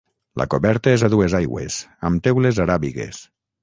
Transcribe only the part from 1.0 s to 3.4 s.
a dues aigües, amb teules aràbigues.